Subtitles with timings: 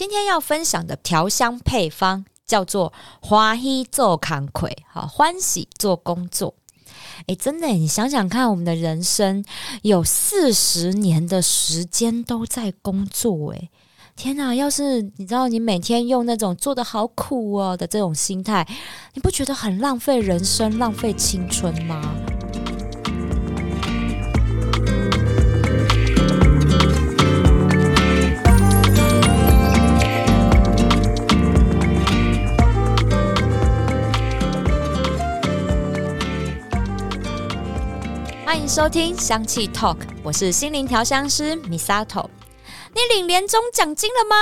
[0.00, 6.54] 今天要分享的调香配方叫做“欢喜做康葵”，好欢喜做工作。
[7.26, 9.44] 诶，真的，你想想看，我们的人生
[9.82, 13.68] 有四十年的时间都在工作，诶，
[14.16, 14.54] 天哪！
[14.54, 18.66] 要是你知道，你每天用那种做的好苦哦的这种心态，
[19.12, 22.00] 你不觉得很浪费人生、浪费青春吗？
[38.50, 42.26] 欢迎收听香气 Talk，我是心灵调香师 Misato。
[42.92, 44.34] 你领年终奖金了吗？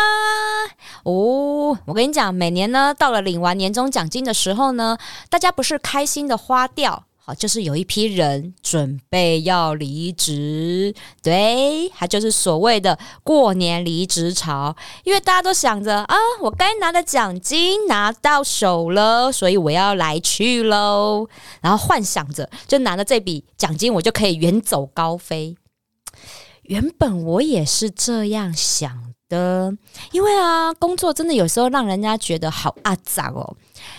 [1.02, 4.96] 哦，我跟你讲，每年呢，到了领完年终奖金的时候呢，
[5.28, 7.04] 大家不是开心的花掉。
[7.34, 21.28] 就是有一批人准备要离职，对，他就是所谓的过年离职潮，因为大家都想着啊，我该拿的奖金拿到手了，所以我要来去喽，
[21.60, 25.56] 然后幻想着就拿着这笔奖金，我就可以远走高飞。
[26.62, 29.72] 原本我也是这样想的，
[30.12, 33.56] 因为啊，工作真的有时候让人家觉得好阿杂哦。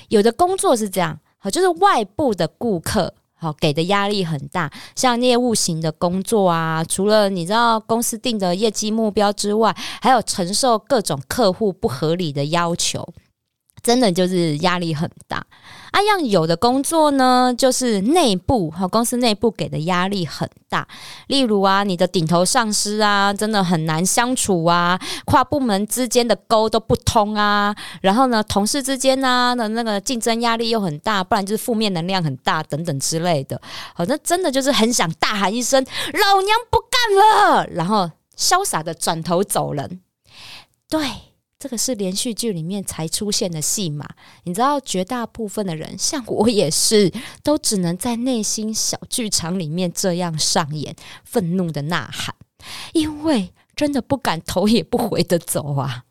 [0.10, 3.16] 有的工作是这样，好，就是外部的顾客。
[3.42, 13.08] 好，给的压力很大，像业务型的工作啊，除了你知道公司定的业绩目标之外，还有承受各种客户不合理的要求。
[13.82, 15.42] 真的就是压力很大，
[15.92, 20.88] 啊，样有的工作呢，就是内部和公司内部给的压力很大。
[21.28, 27.76] 例如啊，你的顶头上司啊，真的很难相处啊，跨部门之间的沟都不通啊。
[28.02, 33.60] 然后呢，同事之间呢的那个竞争压力又很大，不然就是负面能量很大等等之类的。
[33.94, 40.02] 好，那真的就是很想大喊一声“老娘不干了”，然后潇洒的转头走人。
[40.90, 41.00] 对。
[41.60, 44.08] 这个是连续剧里面才出现的戏码，
[44.46, 47.12] 你知道，绝大部分的人，像我也是，
[47.44, 52.34] 都只能在内心小剧场里面这样上演愤怒的呐喊，
[52.94, 56.06] 因为真的不敢头也不回的走啊。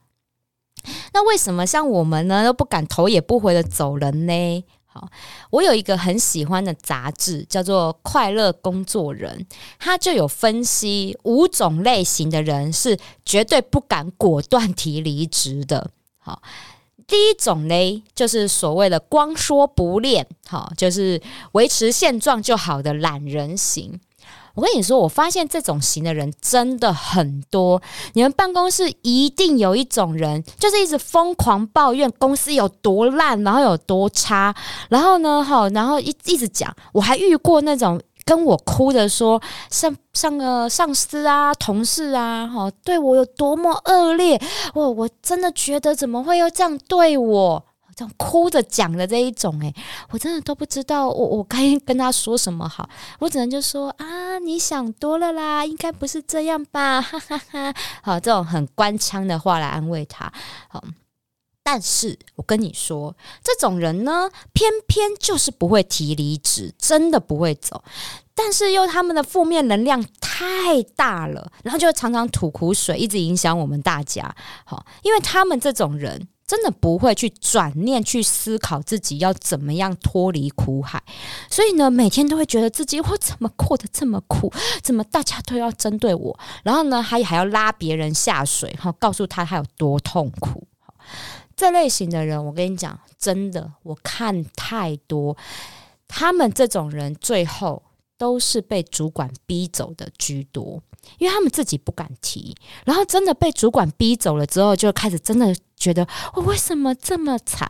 [1.14, 4.64] 那为什么像我们呢，都不敢头也不回的走人呢？
[5.50, 9.47] 我有一个很喜欢的杂志，叫做《快乐工作人》，
[9.78, 15.91] 他就有分析五种类型的人是绝对不敢果断提离职的。
[16.19, 16.42] 好，
[17.06, 21.20] 第一种呢，就是所谓的光说不练，好，就是
[21.53, 23.98] 维持现状就好的懒人型。
[24.58, 27.80] 我跟你说，我发现这种型的人真的很多。
[28.14, 34.52] 你们办公室一定有一种人，就是一直疯狂抱怨公司有多烂，然后有多差，
[34.88, 36.74] 然后呢，哈，然后一一直讲。
[36.92, 44.42] 我还遇过那种跟我哭的说，上上个上司啊、同事啊，哈，对我有多么恶劣，
[44.75, 47.64] 我我真的觉得怎么会又这样对我？
[47.98, 49.75] 这样哭着讲的这一种，诶，
[50.10, 52.88] 我真的都不知道我我该跟他说什么好，
[53.19, 57.75] 我只能就说啊，你想多了啦，应该不是这样吧， 哈哈哈。
[58.00, 60.32] 好，这种很官腔的话来安慰他。
[60.69, 60.84] 好，
[61.64, 67.82] 但是我跟你说，这种人呢，偏偏就是不会提离职，真的不会走，
[68.38, 74.32] 但是又他们的负面能量太大了，然后就常常吐苦水，一直影响我们大家。
[74.65, 76.28] 好，因为他们这种人。
[76.49, 81.03] 真的不会去转念去思考自己要怎么样脱离苦海，
[81.50, 84.50] 所以呢，每天都会觉得自己我怎么过得这么苦，
[84.82, 90.66] 怎么大家都要针对我，然后呢，还还要拉别人下水，哈，告诉他他有多痛苦。
[91.55, 95.37] 这类型的人，我跟你讲，真的，我看太多，
[96.09, 97.82] 他们这种人最后
[98.19, 100.83] 都是被主管逼走的居多。
[101.19, 107.67] 因为他们自己不敢提，然后真的被主管逼走了之后，就开始真的觉得我为什么这么惨？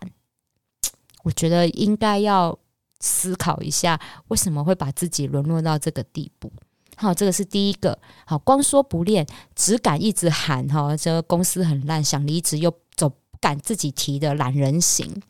[1.23, 2.59] 我觉得应该要
[2.99, 6.51] 思考一下，为什么会把自己沦落到这个地步？
[6.97, 7.97] 好，这个是第一个。
[8.27, 15.23] 好，光说不练，只敢一直喊哈，这个公司很烂，想离职又走不敢自己提的懒人型。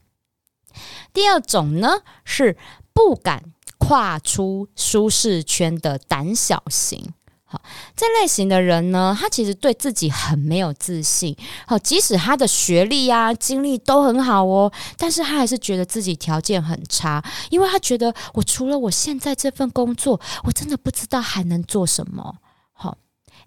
[1.12, 1.88] 第二种呢，
[2.24, 2.56] 是
[2.94, 3.52] 不敢
[3.88, 7.14] 跨出舒适圈的胆小型。
[7.46, 7.58] 好，
[7.96, 11.34] 这类型的人呢，他其实对自己很没有自信。
[11.66, 22.36] 好，即使他的学历啊、经历都很好哦，但是他还是觉得自己条件很差，因为他觉得我除了我现在这份工作，我真的不知道还能做什么。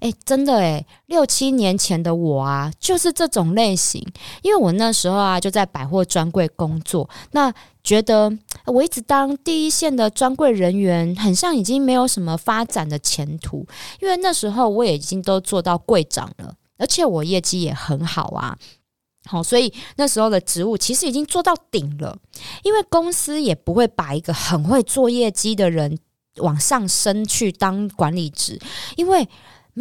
[0.02, 4.06] 好，诶，真的诶，六七年前的我啊，就是这种类型，
[4.42, 7.54] 因为我那时候啊就在百货专柜工作，那。
[7.84, 8.32] 觉得
[8.68, 13.66] 我一直当第一线的专柜人员，很像已经没有什么发展的前途，
[14.00, 18.56] 因为那时候我也已经都做到柜长了，而且我业绩也很好啊。
[19.26, 22.16] 好，所以那时候的职务其实已经做到顶了，
[22.62, 25.98] 因为公司也不会把一个很会做业绩的人
[26.36, 28.60] 往上升去当管理职，
[28.96, 29.28] 因为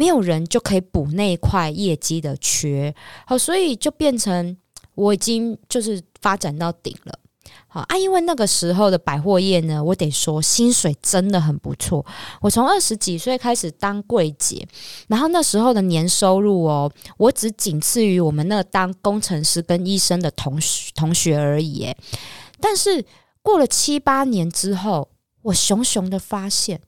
[0.01, 2.91] 没有人就可以补那一块业绩的缺。
[3.27, 4.57] 好，所以就变成
[4.95, 7.19] 我已经就是发展到顶了。
[7.67, 12.03] 好啊，因为那个时候的百货业呢，我得说薪水真的很不错。
[12.41, 14.67] 我从二十几岁开始当柜姐，
[15.07, 21.83] 然后那时候的年收入哦，我只仅次于我们那当工程师跟医生的同学同学而已。
[21.83, 21.95] 诶，
[22.59, 23.05] 但是
[23.43, 25.07] 过了七八年之后，
[25.43, 26.81] 我熊熊的发现，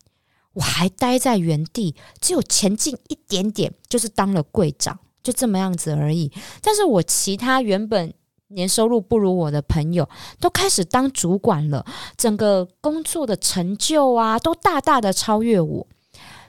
[0.54, 6.32] 我还待在原地，只有前进一点点，就是当了柜长，就这么样子而已。
[6.62, 8.14] 但是我其他原本。
[8.50, 10.08] 年收入不如我的朋友
[10.40, 11.84] 都开始当主管了，
[12.16, 15.88] 整个工作的成就啊，都大大的超越我。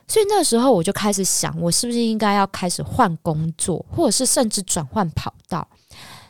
[0.06, 5.66] 所以那时候我就开始想，我是不是应该要开始换工作，或者是甚至转换跑道？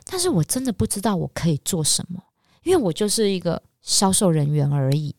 [0.04, 2.22] 但是我真的不知道我可以做什么，
[2.62, 5.16] 因为我就是一个销售人员而已。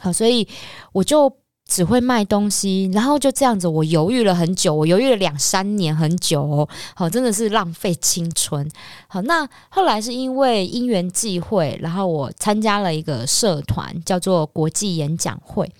[0.00, 0.48] 好，所以
[0.92, 1.32] 我就。
[1.68, 8.66] 只会卖东西，然后就这样子，我犹豫了很久，我犹豫了两三年，很久哦，好，真的是浪费青春。
[9.06, 15.70] 好，那后来是因为因缘际会，然后我参加了一个社团，叫做国际演讲会。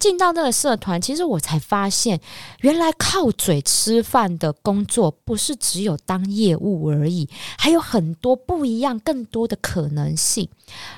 [0.00, 2.18] 进到这个社团，其实我才发现，
[2.60, 10.48] 原来靠嘴吃饭的工作不是只有当业务而已，还有很多不一样、更多的可能性。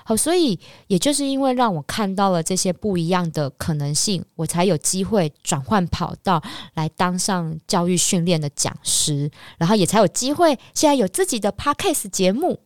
[0.04, 4.24] 好，所以也就是因为让我看到了这些不一样的可能性。
[4.36, 6.40] 我才有机会转换跑道
[6.74, 12.60] 来当上教育训练的讲师，然后也才有机会现在有自己的 podcast 节目。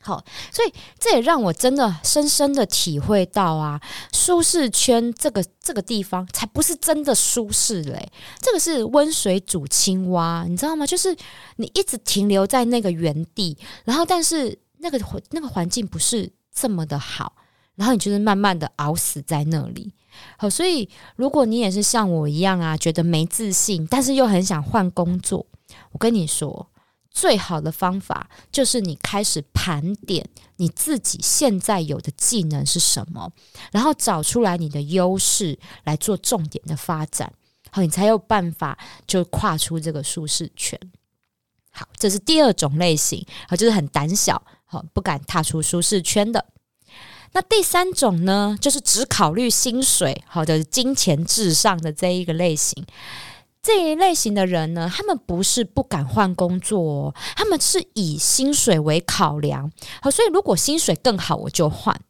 [0.00, 3.80] 好，所以这也让我真的深深的体会到啊，
[4.12, 8.08] 舒适圈这个这个地方才不是真的舒适嘞，
[8.40, 10.86] 这个是温水煮青蛙，你知道吗？
[10.86, 11.14] 就是
[11.56, 15.00] 你一直停留在那个原地，然后但是那个
[15.30, 17.34] 那个环境不是这么的好，
[17.74, 19.92] 然后你就是慢慢的熬死在那里。
[20.36, 25.46] 好，所以如果你也是像我一样啊，觉得没自信，但是又很想换工作，
[25.92, 26.70] 我跟你说，
[27.10, 33.32] 最好的方法就是你开始盘点你自己现在有的技能是什么，
[33.72, 37.32] 然后找出来你的优势来做重点的发展，
[37.70, 40.78] 好，你才有办法就跨出这个舒适圈。
[41.70, 46.44] 好，这是第二种类型，好，就是很胆小，好，不敢踏出舒适圈的。
[47.32, 52.84] 那第三种呢，就是只考虑薪水，好的金钱至上的这一个类型。
[53.62, 59.70] 这一类型的人呢，他们不是不敢换工作，他们是以薪水为考量。
[60.00, 62.00] 好，所以如果薪水更好，我就换。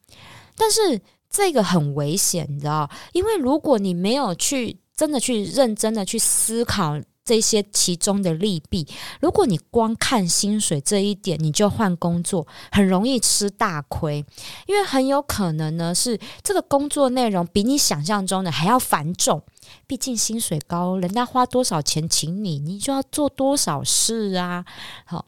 [0.57, 2.89] 但是这个很危险，你知道？
[3.13, 7.01] 因为如果你没有去真的去认真的去思考。
[7.29, 8.89] 这些其中的利弊，
[9.21, 14.25] 如果你光看薪水这一点，你就换工作，很容易吃大亏，
[14.67, 19.43] 因为很有可能呢是这个工作内容比你想象中的还要繁重。
[19.87, 24.65] 毕竟薪水高，人家花多少钱请你，你就要做多少事啊。
[25.05, 25.27] 好，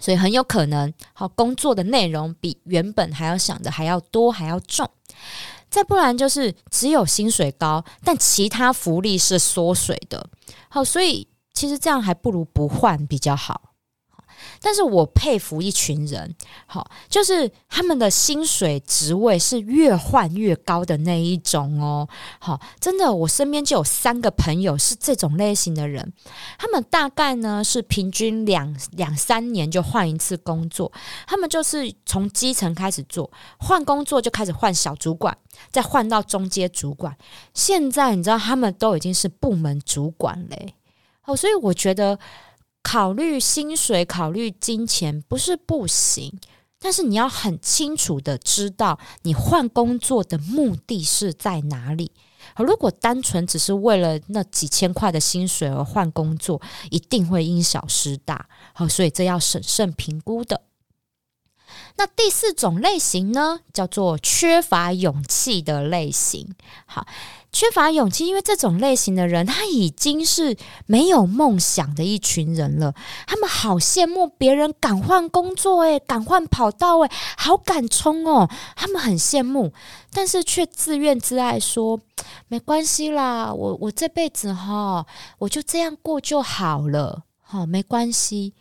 [0.00, 4.90] 所以很有可能，好工作的内容比原本还要想的还要多，还要重。
[5.70, 10.28] 再不然就是只有薪水高，但其他福利是缩水的。
[10.68, 13.67] 好，所以其实这样还不如不换比较好。
[14.60, 16.34] 但是我佩服一群人，
[16.66, 22.08] 好，就是他们的薪水职位是越换越高的那一种哦。
[22.38, 26.12] 好，真的，我身边就有三个朋友是这种类型的人，
[26.58, 30.90] 他们大概呢是平均两两三年就换一次工作，
[31.26, 35.36] 他们就是从基层开始做，换工作就开始换小主管，
[35.70, 37.16] 再换到中阶主管，
[37.54, 40.74] 现在你知道他们都已经是部门主管嘞。
[41.24, 42.18] 哦，所以我觉得。
[42.90, 46.40] 考虑薪水，考虑金钱不是不行，
[46.78, 52.10] 但是你要很清楚的知道你换工作的目的是在哪里。
[52.56, 58.48] 如果单纯只是为了那几千块的薪水而换工作，一定会因小失大。
[58.72, 60.62] 好，所以这要审慎评估的。
[61.96, 66.54] 那第四种类型呢，叫做缺乏勇气的类型。
[66.86, 67.06] 好。
[67.50, 72.94] 缺乏勇气，因为这种类型的人，他已经是没有梦想的一群人了。
[73.26, 78.48] 他们好羡慕别人敢换工作，诶，敢换跑道，诶，好敢冲哦。
[78.76, 79.72] 他们很羡慕，
[80.12, 81.98] 但是却自怨自艾，说
[82.48, 85.06] 没关系啦，我我这辈子哈，
[85.38, 88.52] 我就这样过就好了，好没关系。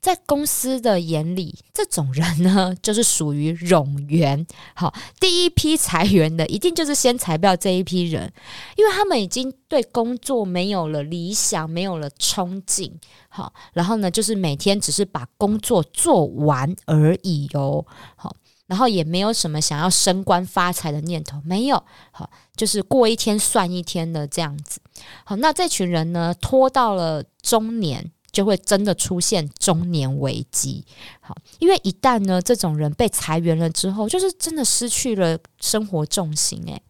[0.00, 4.46] 在公司的眼里，这种人呢， 就是属于冗员。
[4.74, 8.32] 好，第一批裁员的，一定就是先裁掉这一批人，
[8.76, 12.90] 因为他们已经对工作没有了理想，没有了憧憬。
[13.28, 17.84] 好，然后呢，就是每天只是把工作做完而已哦。
[18.16, 18.34] 好，
[18.66, 21.84] 然后也没有什么想要升官发财的念头，没有。
[22.10, 24.80] 好，就是过一天算一天的这样子。
[25.24, 28.10] 好，那这群人呢，拖到了中年。
[28.32, 30.84] 就会真的出现中年危机，
[31.20, 36.80] 好，因为一旦呢，这种人被裁员了之后，就是真的失去了生活重心，诶，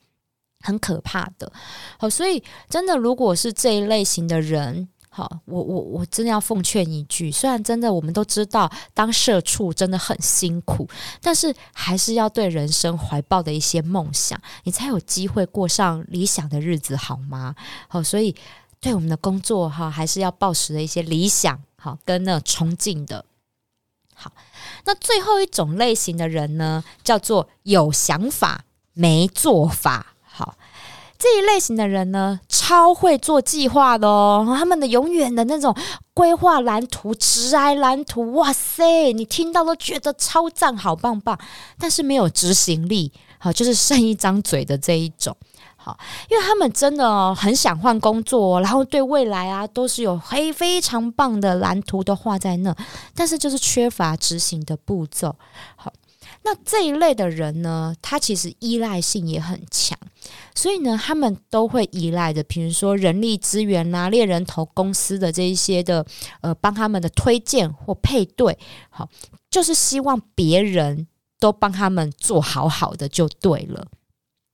[0.61, 1.51] 很可怕的。
[1.99, 10.87] 好，所以真的，如果是这一类型的人，好，我我我真的要奉劝一句，虽然真的我们都知道当社畜真的很辛苦，
[11.23, 17.55] 但是还是要对人生怀抱的一些梦想，你才有机会过上理想的日子，好吗？
[17.89, 18.37] 好，所以。
[18.81, 23.25] 对我们的工作哈，还是要抱持的一些理想，好跟那冲劲的。
[24.15, 24.33] 好，
[24.85, 30.15] 那最后一种类型的人呢，叫做有想法没做法。
[30.23, 30.57] 好，
[31.19, 34.55] 这一类型的人呢，超会做计划的哦。
[34.59, 35.77] 他们的永远的那种
[36.15, 41.39] 规划蓝图、直癌蓝图，哇塞，你听到都觉得超赞，好棒棒。
[41.79, 45.37] 但是没有执行力，好，就是剩一张嘴的这一种。
[45.83, 52.77] 好，因为他们真的很想换工作，然后对未来啊都是有非非常棒的蓝图都画在那，
[53.15, 55.35] 但是就是缺乏执行的步骤。
[55.77, 55.91] 好，
[56.43, 59.99] 那这一类的人呢，他其实依赖性也很强，
[60.55, 66.05] 所以呢，他们都会依赖的，比如说人力资源啊、猎人头公司的这一些的
[66.43, 68.59] 呃，帮他们的推荐或配对，
[68.91, 69.09] 好，
[69.51, 71.07] 就是希望别人
[71.39, 73.87] 都帮他们做好好的就对了。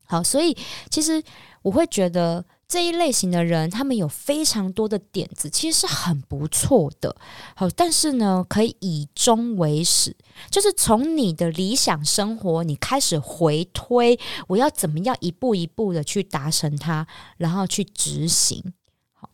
[0.06, 0.56] 好，所以
[0.90, 1.22] 其实
[1.62, 7.14] 我会觉得这一类型的人，他们有非常多的点子，其实是很不错的。
[7.54, 10.16] 好，但是呢，可以以终为始，
[10.50, 18.72] 就是从你的理想生活，你开始回推，我要怎么样一步一步的去达成它，然后去执行。
[19.12, 19.30] 好，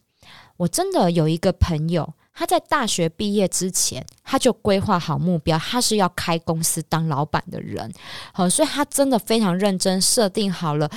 [0.57, 2.15] 我真的有一个朋友。
[2.35, 7.93] 他在大学毕业之前，他就规划好目标，他是要开公司当老板的人，
[8.33, 10.91] 好，所以他真的非常认真，设定好了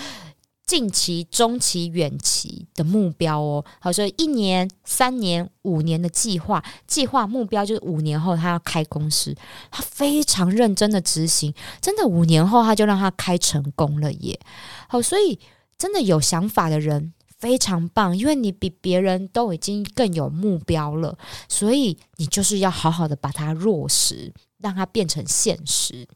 [0.65, 3.65] 近期、中期、远期的目标哦。
[3.79, 9.35] 好，所以一年、三年、五年的计划，计划目标就是五年后他要开公司，
[9.69, 14.39] 他非常认真的执行，真的五年后他就让他开成功了耶。
[14.87, 15.37] 好，所以
[15.77, 17.11] 真的有想法的人。
[17.45, 21.15] 非常棒，因为你比别人都已经更有目标了，
[21.47, 26.07] 所以你就是要好好的把它落实，让它变成现实。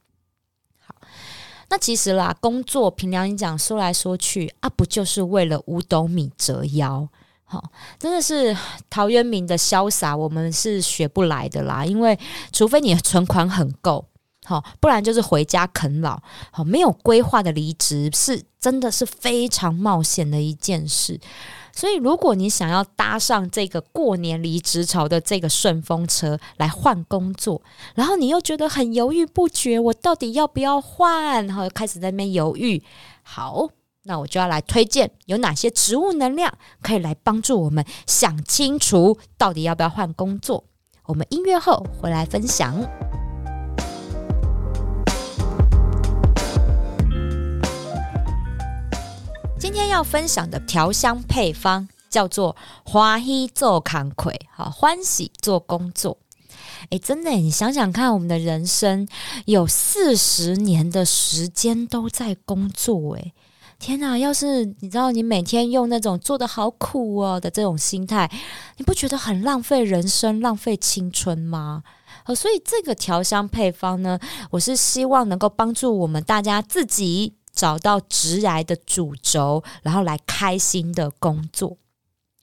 [0.80, 0.96] 好，
[1.70, 7.08] 那其实啦，工作凭良心讲，说来说去啊，不就是为了五斗米折腰？
[7.44, 8.58] 好，真的是
[8.90, 12.18] 陶渊明的潇洒，我们是学不来的啦，因为
[12.52, 14.09] 除非你存款很够。
[14.50, 16.20] 好，不然就是回家啃老。
[16.50, 21.20] 好，没有规划的离职是真的是非常冒险的一件事。
[21.72, 27.62] 所以，如果你想要搭上这个过年离职潮的这个顺风车来换工作，
[27.94, 31.46] 然后你又觉得很犹豫不决，我到底要不要换？
[31.46, 32.82] 然后开始在那边犹豫。
[33.22, 33.70] 好，
[34.06, 36.52] 那我就要来推荐有哪些植物能量
[36.82, 40.64] 可以来帮助我们想清楚到底要不要换工作。
[41.06, 43.09] 我们音乐后回来分享。
[49.60, 56.18] 今天要分享的调香配方叫做“欢喜做康葵”，好欢喜做工作。
[56.92, 59.06] 诶，真的，你想想看，我们的人生
[59.46, 63.34] 有四十年的时间都在工作，诶，
[63.78, 64.18] 天哪！
[64.18, 68.32] 要是你知道，你每天用那种做的好苦哦的这种心态，
[68.78, 71.84] 你不觉得很浪费人生、浪费青春吗？
[72.34, 74.18] 所以这个调香配方呢，
[74.52, 77.36] 我是希望能够帮助我们大家自己。
[77.60, 81.78] 找到直癌的主轴，然后来开心的工作。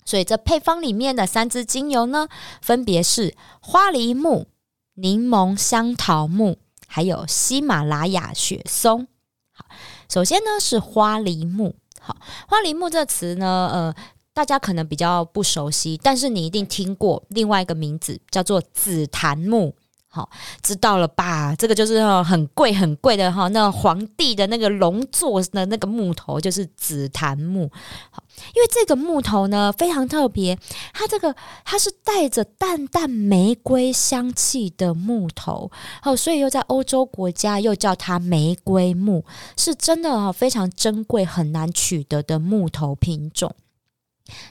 [0.04, 2.28] 所以这配方里面的三支精油呢，
[2.60, 4.48] 分别是花梨木、
[4.96, 9.08] 柠檬香桃木，还有喜马拉雅雪松。
[9.52, 9.64] 好，
[10.06, 11.76] 首先呢是花梨木。
[11.98, 13.94] 好，花梨木这词呢，呃，
[14.34, 19.74] 大家可能比较不熟悉，但是你一定听过另外一个名字，叫做紫檀木。
[20.16, 20.30] 好，
[20.62, 21.54] 知道了吧？
[21.56, 27.70] 这个就是很贵很贵的哈，那皇帝的那个龙座的那个木头就是紫檀木。
[28.10, 28.22] 好，
[28.54, 30.58] 因为这个木头呢非常特别，
[30.94, 35.70] 它这个它是带着淡淡玫瑰香气的木头，
[36.00, 39.22] 好，所以又在欧洲国家又叫它玫瑰木，
[39.58, 43.54] 是真的哈非常珍贵很难取得的木头品种。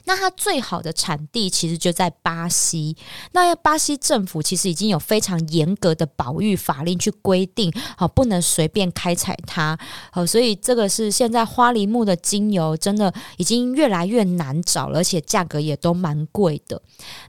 [0.04, 2.96] 那它最好的产地其实就在巴西。
[3.32, 9.78] 那巴西政府其实已经有非常严格的保育法令去规定，好不能随便开采它。
[10.10, 16.80] 好，所以这个是现在花梨木的精油真的已经越来越难找了，而且价格也都蛮贵的。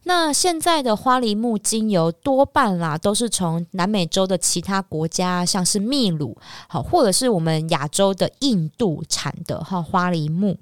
[0.04, 6.38] 那现在的花梨木精油多半啦都是从南美洲的其他国家，像是秘鲁，
[6.68, 10.58] 好或者是我们亚洲的印度产的哈花梨木。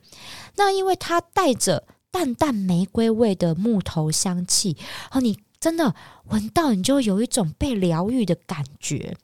[0.55, 4.77] 那因为它带着淡淡玫瑰味的木头香气，
[5.11, 5.93] 哦，你真的
[6.25, 9.17] 闻到，你就有一种被疗愈的感觉。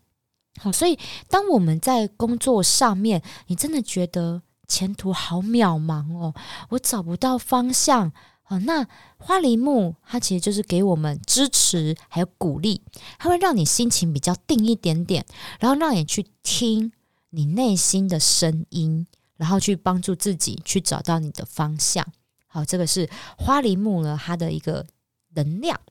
[0.60, 6.34] 好，所以当我们在工作上面，你真的觉得前途好渺茫哦，
[6.70, 8.12] 我找不到方向。
[8.50, 8.86] 哦，那
[9.18, 12.82] 花梨木它其实就是给我们支持还有鼓励，
[13.18, 15.26] 它会让你心情比较定一点点，
[15.62, 16.92] 然后让你去听
[17.30, 19.08] 你内心的声音。
[19.42, 22.06] 然后去帮助自己去找到你的方向，
[22.46, 24.86] 好，这个是花梨木呢它的一个
[25.34, 25.82] 能量。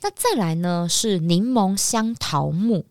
[0.00, 2.84] 那再来呢是柠檬香桃木，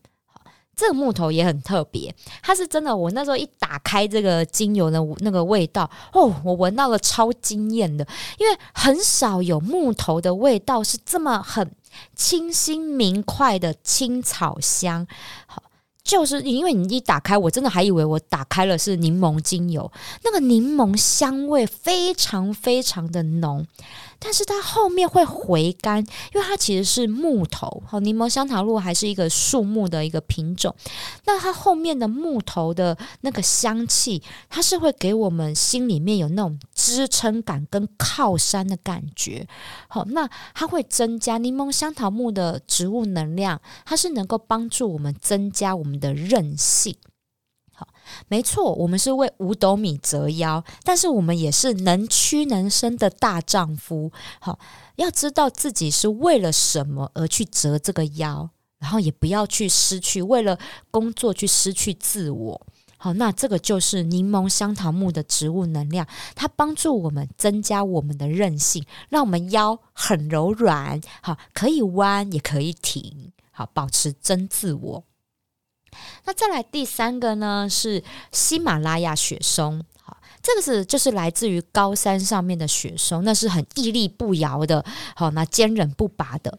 [0.77, 2.95] 这个木头也很特别，它是真的。
[2.95, 8.07] 我那时候一打开这个精油的那个味道，哦，我闻到了超惊艳的，
[8.39, 11.69] 因为很少有木头的味道是这么很
[12.15, 15.05] 清新明快的青草香，
[15.45, 15.61] 好。
[16.03, 19.89] 就是因为你一打开，我真的还以为我打开了是柠檬精油，
[20.23, 23.65] 那个柠檬香味非常非常的浓。
[24.23, 25.99] 但是它后面会回甘，
[26.33, 30.73] 因为它其实是木头，好，柠檬香桃木还是一个树木的一个品种。
[31.25, 39.45] 那它后面的木头的那个香气，它是会给我们心里面有那种支撑感跟靠山的感觉。
[39.89, 46.95] 好，那它会增加柠檬香桃木的植物能量，它是能够帮助我们增加我们的韧性。
[48.27, 54.11] 没错，我们是为五斗米折腰，但是我们也是能屈能伸的大丈夫。
[54.39, 54.59] 好，
[54.95, 60.57] 要知道自己是为了什么而去折这个腰，然后也不要去失去为了
[60.91, 62.61] 工作去失去自我。
[62.97, 75.03] 好，那这个就是柠檬香桃木的植物能量，它帮助我们增加我们的韧性，让我们腰很柔软，好，可以弯也可以挺，好，保持真自我。
[76.25, 79.83] 那再来第三个呢，是喜马拉雅雪松。
[80.01, 84.83] 好，这个是就是来自于高山上面的雪松，那是很屹立不摇的，
[85.15, 86.57] 好，那坚韧不拔的。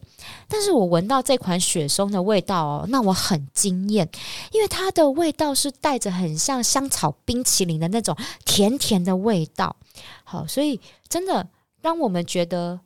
[0.49, 4.09] 但是我闻到这款雪松的味道哦，那我很惊艳，
[4.53, 9.77] 因为它的味道是带着很像香草冰淇淋的那种甜甜的味道。
[10.25, 11.47] 好，所以真的
[11.83, 12.81] 让我们觉得。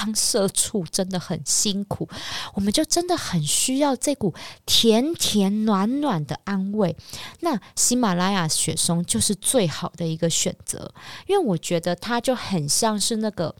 [0.00, 2.08] 当社畜真的很辛苦，
[2.54, 4.34] 我们就真的很需要这股
[4.64, 6.96] 甜甜暖暖的安慰。
[7.40, 10.94] 那喜马拉雅雪松就是最好的一个选择，
[11.26, 13.54] 因为我觉得它就很像是那个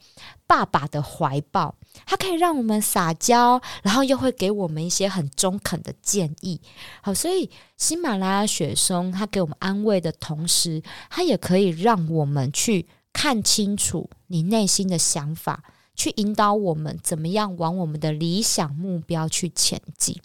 [0.47, 1.75] 爸爸的怀抱，
[2.07, 6.59] 它可以让我们撒娇，然后又会给我们一些很中肯的建议。
[7.03, 15.63] 好，所以喜马拉雅雪松它给我们安慰的同时，它也可以让我们去看清楚你内心的想法。
[16.01, 20.19] 去引导我们怎么样往我们的理想目标去前进。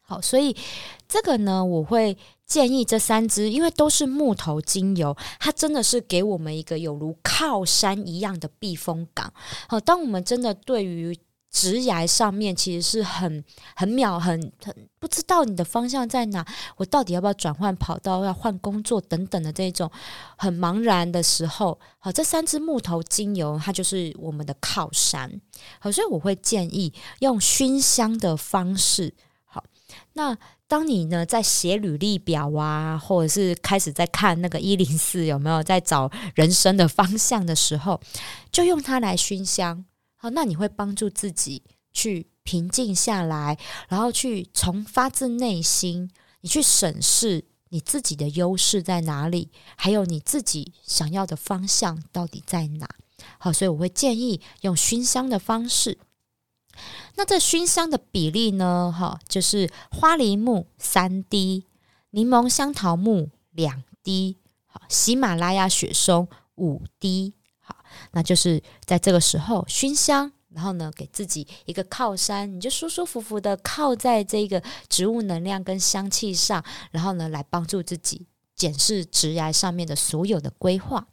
[0.00, 0.56] 好，所以
[1.06, 9.30] 这个呢，我会建议这三支，因为都是木头精油，它真的是给我们一个有如靠山一样的避风港。
[9.68, 11.18] 好，当我们真的对于
[11.50, 13.42] 直崖上面其实是很
[13.74, 19.90] 很渺很很不知道你的方向在哪，我到底要不要转换跑道，要换工作等等的这种
[20.36, 25.40] 很茫然的时候，好，这三支木头精油它就是我们的靠山，
[25.78, 29.64] 好，所以我会建议用熏香的方式，好，
[30.12, 30.36] 那
[30.68, 38.00] 当你呢在写履历表啊，或者是开始在看那个一零四有没有在找人生的方向的时候，
[38.52, 39.86] 就用它来熏香。
[40.16, 52.88] 好，那你会帮助自己去平静下来，然后去从发自内心，你去审视你自己的优势在哪里，还有你自己想要的方向到底在哪。
[53.38, 55.98] 好，所以我会建议用熏香的方式。
[57.14, 58.94] 那这熏香的比例呢？
[58.96, 61.64] 哈，就是花梨木三滴，
[62.10, 67.35] 柠檬香桃木两滴，好，喜马拉雅雪松五滴。
[68.12, 81.06] 那就是在这个时候熏香，然后呢，给自己一个靠山，你就舒舒服服的靠在这个植物能量跟香气上，然后呢，来帮助自己检视植牙上面的所有的规划。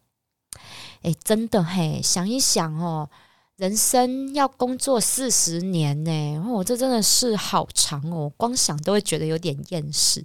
[1.02, 3.10] 哎，真的嘿，想一想哦，
[3.58, 10.24] 人生要工作四十年呢，哦，这真的是好长哦，光想都会觉得有点厌世。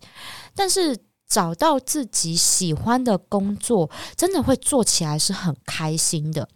[0.55, 0.97] 但是
[1.29, 6.49] 找到自己喜欢的工作，真的会做起来是很开心的。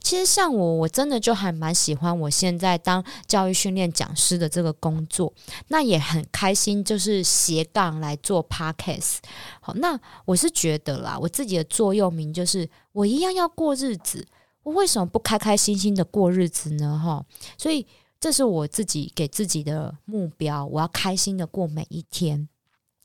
[0.00, 5.32] 其实像我，我真的就还蛮喜欢我现在当教育训练讲师的这个工作，
[5.68, 9.16] 那也很开心，就是斜杠来做 podcast。
[9.60, 14.26] 好，那我是觉得啦，我自己的座右铭就是我一样要过日子，
[14.62, 17.00] 我为什么不开开心心的过日子呢？
[17.02, 17.24] 哈，
[17.56, 17.86] 所以
[18.20, 22.48] 这是我自己给自己的目标，我要开心的过每一天。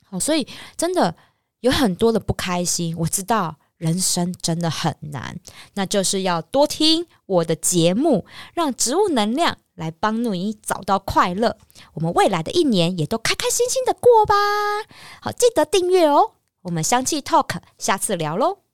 [0.09, 1.15] 好，所以真的
[1.59, 3.55] 有很多的不开心，我知道。
[3.79, 5.39] 人生真的很难，
[5.75, 11.55] 那就是要多听我的节目，让植物能量来帮助你找到快乐。
[11.93, 14.35] 我们未来的一年也都开开心心的过吧。
[15.21, 16.33] 好，记得订阅哦。
[16.63, 18.68] 我们香气 Talk，下次聊喽。